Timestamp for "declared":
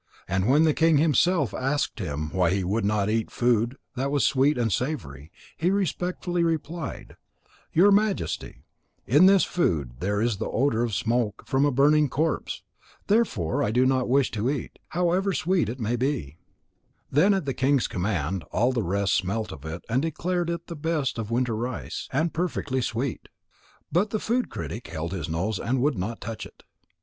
20.01-20.49